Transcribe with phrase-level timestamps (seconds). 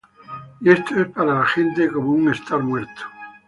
[0.61, 3.03] Y esto es para la gente como un estar muerto.